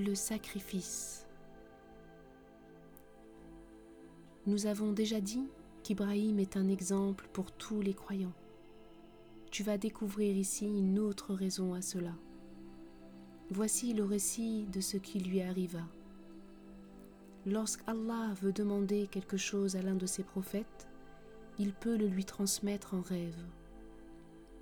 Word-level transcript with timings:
Le 0.00 0.14
sacrifice. 0.14 1.26
Nous 4.46 4.66
avons 4.66 4.92
déjà 4.92 5.20
dit 5.20 5.48
qu'Ibrahim 5.82 6.38
est 6.38 6.56
un 6.56 6.68
exemple 6.68 7.28
pour 7.32 7.50
tous 7.50 7.80
les 7.80 7.94
croyants. 7.94 8.36
Tu 9.50 9.64
vas 9.64 9.76
découvrir 9.76 10.36
ici 10.36 10.66
une 10.66 11.00
autre 11.00 11.34
raison 11.34 11.74
à 11.74 11.82
cela. 11.82 12.12
Voici 13.50 13.92
le 13.92 14.04
récit 14.04 14.66
de 14.66 14.80
ce 14.80 14.98
qui 14.98 15.18
lui 15.18 15.40
arriva. 15.40 15.82
Lorsqu'Allah 17.44 18.34
veut 18.40 18.52
demander 18.52 19.08
quelque 19.08 19.36
chose 19.36 19.74
à 19.74 19.82
l'un 19.82 19.96
de 19.96 20.06
ses 20.06 20.22
prophètes, 20.22 20.86
il 21.58 21.72
peut 21.72 21.96
le 21.96 22.06
lui 22.06 22.24
transmettre 22.24 22.94
en 22.94 23.00
rêve. 23.00 23.42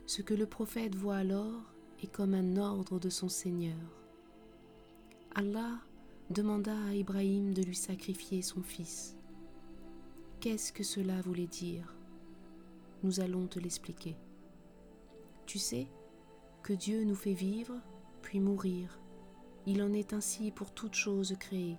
Ce 0.07 0.23
que 0.23 0.33
le 0.33 0.47
prophète 0.47 0.95
voit 0.95 1.17
alors 1.17 1.75
est 2.03 2.11
comme 2.11 2.33
un 2.33 2.57
ordre 2.57 2.99
de 2.99 3.11
son 3.11 3.29
Seigneur. 3.29 4.06
Allah 5.39 5.81
demanda 6.31 6.73
à 6.89 6.95
Ibrahim 6.95 7.53
de 7.53 7.61
lui 7.61 7.77
sacrifier 7.77 8.41
son 8.41 8.63
fils. 8.63 9.19
Qu'est-ce 10.41 10.73
que 10.73 10.83
cela 10.83 11.21
voulait 11.21 11.47
dire? 11.47 11.95
Nous 13.03 13.21
allons 13.21 13.47
te 13.47 13.59
l'expliquer. 13.59 14.17
Tu 15.45 15.59
sais 15.59 15.89
que 16.63 16.73
Dieu 16.73 17.05
nous 17.05 17.15
fait 17.15 17.35
vivre 17.35 17.75
puis 18.23 18.41
mourir. 18.41 18.99
Il 19.67 19.83
en 19.83 19.93
est 19.93 20.15
ainsi 20.15 20.51
pour 20.53 20.73
toute 20.73 20.95
chose 20.95 21.37
créée, 21.39 21.77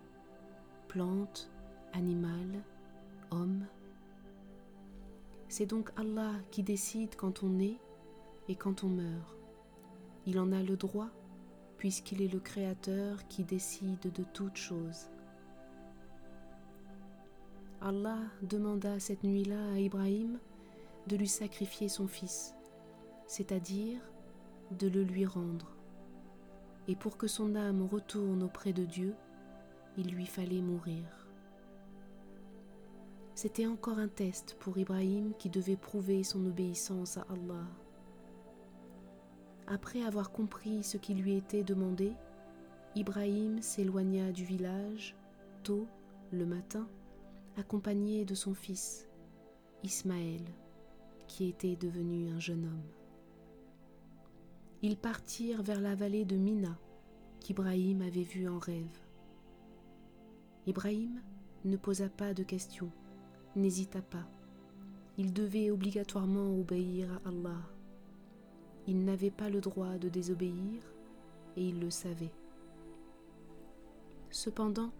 plantes, 0.87 1.49
animal, 1.93 2.63
homme. 3.31 3.65
C'est 5.49 5.65
donc 5.65 5.89
Allah 5.95 6.33
qui 6.51 6.61
décide 6.61 7.15
quand 7.15 7.41
on 7.41 7.49
naît 7.49 7.79
et 8.49 8.55
quand 8.55 8.83
on 8.83 8.89
meurt. 8.89 9.35
Il 10.27 10.37
en 10.37 10.51
a 10.51 10.61
le 10.61 10.77
droit 10.77 11.09
puisqu'il 11.77 12.21
est 12.21 12.33
le 12.33 12.39
Créateur 12.39 13.27
qui 13.27 13.43
décide 13.43 14.11
de 14.11 14.23
toutes 14.33 14.57
choses. 14.57 15.09
Allah 17.81 18.19
demanda 18.41 18.99
cette 18.99 19.23
nuit-là 19.23 19.73
à 19.73 19.79
Ibrahim 19.79 20.39
de 21.07 21.15
lui 21.15 21.27
sacrifier 21.27 21.89
son 21.89 22.07
fils, 22.07 22.55
c'est-à-dire 23.27 23.99
de 24.71 24.87
le 24.87 25.03
lui 25.03 25.25
rendre. 25.25 25.71
Et 26.87 26.95
pour 26.95 27.17
que 27.17 27.27
son 27.27 27.55
âme 27.55 27.83
retourne 27.83 28.43
auprès 28.43 28.73
de 28.73 28.83
Dieu, 28.83 29.13
il 29.97 30.09
lui 30.09 30.25
fallait 30.25 30.61
mourir. 30.61 31.03
C'était 33.35 33.67
encore 33.67 33.99
un 33.99 34.07
test 34.07 34.57
pour 34.59 34.77
Ibrahim 34.79 35.33
qui 35.37 35.49
devait 35.49 35.77
prouver 35.77 36.23
son 36.23 36.43
obéissance 36.45 37.17
à 37.17 37.25
Allah. 37.29 37.65
Après 39.67 40.01
avoir 40.01 40.31
compris 40.31 40.81
ce 40.81 40.95
qui 40.95 41.13
lui 41.13 41.35
était 41.35 41.63
demandé, 41.63 42.13
Ibrahim 42.95 43.61
s'éloigna 43.61 44.31
du 44.31 44.45
village 44.45 45.13
tôt 45.63 45.85
le 46.31 46.45
matin, 46.45 46.87
accompagné 47.57 48.23
de 48.23 48.33
son 48.33 48.53
fils, 48.53 49.09
Ismaël, 49.83 50.41
qui 51.27 51.49
était 51.49 51.75
devenu 51.75 52.29
un 52.29 52.39
jeune 52.39 52.63
homme. 52.63 52.89
Ils 54.81 54.97
partirent 54.97 55.63
vers 55.63 55.81
la 55.81 55.95
vallée 55.95 56.23
de 56.23 56.37
Mina, 56.37 56.77
qu'Ibrahim 57.41 58.01
avait 58.03 58.23
vue 58.23 58.47
en 58.47 58.59
rêve. 58.59 59.01
Ibrahim 60.65 61.21
ne 61.65 61.75
posa 61.75 62.07
pas 62.07 62.33
de 62.33 62.43
questions, 62.43 62.91
n'hésita 63.57 64.01
pas. 64.01 64.27
Il 65.17 65.33
devait 65.33 65.71
obligatoirement 65.71 66.57
obéir 66.57 67.11
à 67.25 67.29
Allah. 67.29 67.76
Il 68.87 69.03
n'avait 69.03 69.31
pas 69.31 69.49
le 69.49 69.59
droit 69.59 69.97
de 69.97 70.07
désobéir 70.07 70.81
et 71.57 71.67
il 71.67 71.79
le 71.81 71.89
savait. 71.89 72.31
Cependant, 74.29 74.91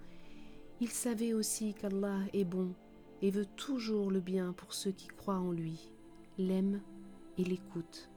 il 0.81 0.89
savait 0.89 1.33
aussi 1.33 1.73
qu'Allah 1.73 2.19
est 2.33 2.43
bon 2.43 2.73
et 3.21 3.31
veut 3.31 3.45
toujours 3.45 4.11
le 4.11 4.19
bien 4.19 4.51
pour 4.53 4.73
ceux 4.73 4.91
qui 4.91 5.07
croient 5.07 5.39
en 5.39 5.51
lui, 5.51 5.89
l'aiment 6.37 6.81
et 7.37 7.43
l'écoutent. 7.43 8.09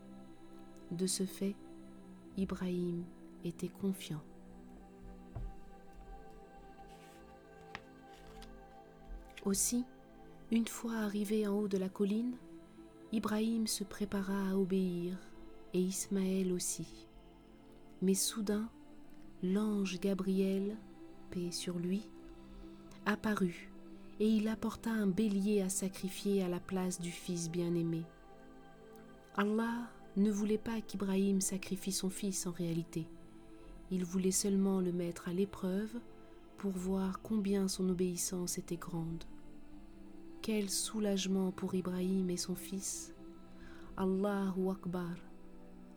De 0.91 1.07
ce 1.07 1.25
fait, 1.25 1.55
Ibrahim 2.37 3.05
était 3.45 3.69
confiant. 3.69 4.23
Aussi, 9.45 9.85
une 10.51 10.67
fois 10.67 10.97
arrivé 10.97 11.47
en 11.47 11.55
haut 11.55 11.69
de 11.69 11.79
la 11.79 11.89
colline, 11.89 12.37
Ibrahim 13.13 13.67
se 13.67 13.85
prépara 13.85 14.51
à 14.51 14.57
obéir 14.57 15.17
et 15.75 15.81
Ismaël 15.81 16.53
aussi. 16.53 17.07
Mais 18.03 18.15
soudain, 18.15 18.69
l'ange 19.43 20.01
Gabriel, 20.01 20.77
paix 21.31 21.51
sur 21.51 21.79
lui, 21.79 22.09
apparut 23.07 23.71
et 24.21 24.29
il 24.29 24.49
apporta 24.49 24.91
un 24.91 25.07
bélier 25.07 25.63
à 25.63 25.69
sacrifier 25.69 26.43
à 26.43 26.49
la 26.49 26.61
place 26.61 27.01
du 27.01 27.11
fils 27.11 27.51
bien-aimé. 27.51 28.03
Allah 29.37 29.91
ne 30.17 30.31
voulait 30.31 30.59
pas 30.59 30.81
qu'Ibrahim 30.81 31.41
sacrifie 31.41 31.93
son 31.93 32.11
fils 32.11 32.47
en 32.47 32.51
réalité. 32.51 33.07
Il 33.91 34.05
voulait 34.05 34.31
seulement 34.31 34.81
le 34.81 34.93
mettre 34.93 35.29
à 35.29 35.33
l'épreuve 35.33 35.99
pour 36.59 36.73
voir 36.73 37.23
combien 37.23 37.69
son 37.69 37.89
obéissance 37.89 38.59
était 38.59 38.77
grande. 38.77 39.25
Quel 40.43 40.69
soulagement 40.69 41.51
pour 41.53 41.75
Ibrahim 41.75 42.29
et 42.29 42.37
son 42.37 42.55
fils. 42.55 43.15
Allahu 43.97 44.71
Akbar. 44.71 45.30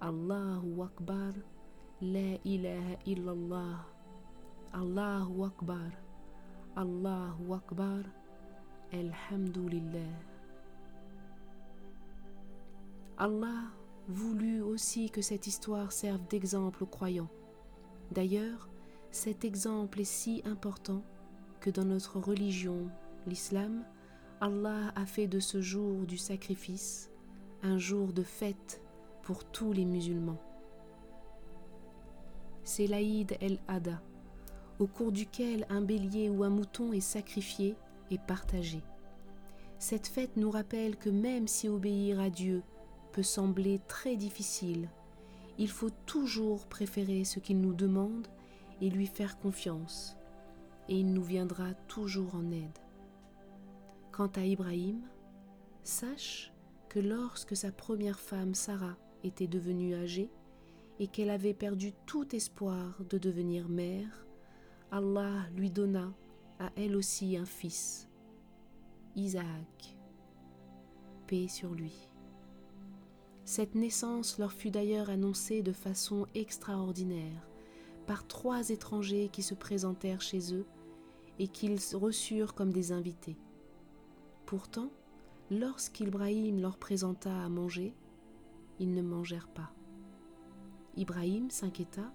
Allahu 0.03 0.83
Akbar, 0.83 1.31
La 2.01 2.35
ilaha 2.43 2.99
illallah, 3.05 3.87
Allahu 4.73 5.45
Akbar, 5.45 5.91
Allahu 6.75 7.53
Akbar, 7.53 8.03
Alhamdulillah. 8.91 10.11
Allah 13.17 13.71
voulut 14.09 14.59
aussi 14.61 15.09
que 15.09 15.21
cette 15.21 15.47
histoire 15.47 15.93
serve 15.93 16.27
d'exemple 16.27 16.83
aux 16.83 16.87
croyants. 16.97 17.31
D'ailleurs, 18.11 18.67
cet 19.09 19.45
exemple 19.45 20.01
est 20.01 20.03
si 20.03 20.41
important 20.43 21.01
que 21.61 21.69
dans 21.69 21.85
notre 21.85 22.19
religion, 22.19 22.89
l'islam, 23.25 23.85
Allah 24.41 24.91
a 24.97 25.05
fait 25.05 25.27
de 25.27 25.39
ce 25.39 25.61
jour 25.61 26.05
du 26.05 26.17
sacrifice 26.17 27.09
un 27.61 27.77
jour 27.77 28.11
de 28.11 28.23
fête 28.23 28.81
pour 29.23 29.45
tous 29.45 29.73
les 29.73 29.85
musulmans. 29.85 30.41
C'est 32.63 32.87
l'Aïd 32.87 33.35
el-Ada, 33.41 34.01
au 34.79 34.87
cours 34.87 35.11
duquel 35.11 35.65
un 35.69 35.81
bélier 35.81 36.29
ou 36.29 36.43
un 36.43 36.49
mouton 36.49 36.93
est 36.93 37.01
sacrifié 37.01 37.75
et 38.11 38.17
partagé. 38.17 38.83
Cette 39.79 40.07
fête 40.07 40.37
nous 40.37 40.51
rappelle 40.51 40.97
que 40.97 41.09
même 41.09 41.47
si 41.47 41.67
obéir 41.67 42.19
à 42.19 42.29
Dieu 42.29 42.63
peut 43.11 43.23
sembler 43.23 43.81
très 43.87 44.15
difficile, 44.15 44.89
il 45.57 45.69
faut 45.69 45.91
toujours 46.05 46.65
préférer 46.67 47.25
ce 47.25 47.39
qu'il 47.39 47.59
nous 47.61 47.73
demande 47.73 48.27
et 48.81 48.89
lui 48.89 49.07
faire 49.07 49.39
confiance, 49.39 50.17
et 50.89 50.99
il 50.99 51.13
nous 51.13 51.23
viendra 51.23 51.73
toujours 51.87 52.35
en 52.35 52.51
aide. 52.51 52.79
Quant 54.11 54.31
à 54.35 54.41
Ibrahim, 54.45 55.01
sache 55.83 56.51
que 56.89 56.99
lorsque 56.99 57.55
sa 57.55 57.71
première 57.71 58.19
femme 58.19 58.53
Sarah 58.53 58.97
était 59.23 59.47
devenue 59.47 59.95
âgée 59.95 60.29
et 60.99 61.07
qu'elle 61.07 61.29
avait 61.29 61.53
perdu 61.53 61.93
tout 62.05 62.35
espoir 62.35 62.97
de 63.09 63.17
devenir 63.17 63.69
mère, 63.69 64.25
Allah 64.91 65.47
lui 65.55 65.71
donna 65.71 66.13
à 66.59 66.71
elle 66.75 66.95
aussi 66.95 67.35
un 67.35 67.45
fils, 67.45 68.07
Isaac. 69.15 69.97
Paix 71.27 71.47
sur 71.47 71.73
lui. 71.73 72.09
Cette 73.45 73.75
naissance 73.75 74.37
leur 74.37 74.53
fut 74.53 74.71
d'ailleurs 74.71 75.09
annoncée 75.09 75.61
de 75.61 75.73
façon 75.73 76.27
extraordinaire 76.35 77.47
par 78.05 78.27
trois 78.27 78.69
étrangers 78.69 79.29
qui 79.31 79.41
se 79.41 79.53
présentèrent 79.53 80.21
chez 80.21 80.53
eux 80.53 80.65
et 81.39 81.47
qu'ils 81.47 81.79
reçurent 81.93 82.53
comme 82.53 82.71
des 82.71 82.91
invités. 82.91 83.37
Pourtant, 84.45 84.91
lorsqu'Ibrahim 85.49 86.61
leur 86.61 86.77
présenta 86.77 87.43
à 87.43 87.49
manger, 87.49 87.93
ils 88.83 88.93
ne 88.93 89.01
mangèrent 89.01 89.47
pas. 89.47 89.71
Ibrahim 90.97 91.49
s'inquiéta 91.49 92.13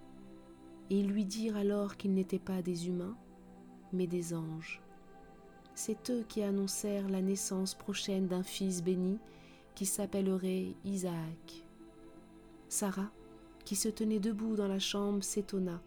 et 0.91 1.00
ils 1.00 1.09
lui 1.09 1.25
dirent 1.25 1.56
alors 1.56 1.97
qu'ils 1.97 2.12
n'étaient 2.12 2.38
pas 2.38 2.62
des 2.62 2.88
humains, 2.88 3.17
mais 3.93 4.06
des 4.06 4.35
anges. 4.35 4.82
C'est 5.75 6.11
eux 6.11 6.25
qui 6.29 6.43
annoncèrent 6.43 7.09
la 7.09 7.23
naissance 7.23 7.75
prochaine 7.75 8.26
d'un 8.26 8.43
fils 8.43 8.82
béni 8.82 9.19
qui 9.75 9.87
s'appellerait 9.87 10.75
Isaac. 10.85 11.65
Sarah, 12.69 13.11
qui 13.65 13.75
se 13.75 13.88
tenait 13.88 14.20
debout 14.20 14.55
dans 14.55 14.69
la 14.69 14.79
chambre, 14.79 15.25
s'étonna 15.25 15.81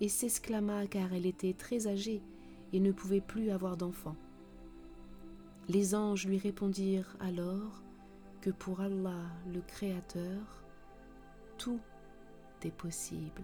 et 0.00 0.08
s'exclama 0.08 0.86
car 0.88 1.12
elle 1.12 1.26
était 1.26 1.54
très 1.54 1.86
âgée 1.86 2.20
et 2.72 2.80
ne 2.80 2.92
pouvait 2.92 3.20
plus 3.20 3.50
avoir 3.50 3.76
d'enfant. 3.76 4.16
Les 5.68 5.94
anges 5.94 6.26
lui 6.26 6.38
répondirent 6.38 7.16
alors 7.20 7.82
que 8.40 8.50
pour 8.50 8.80
Allah 8.80 9.24
le 9.52 9.60
Créateur, 9.60 10.64
tout 11.58 11.80
est 12.62 12.70
possible. 12.70 13.42